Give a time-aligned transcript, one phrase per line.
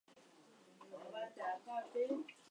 [0.79, 1.21] Bo
[1.89, 2.29] ke yeme,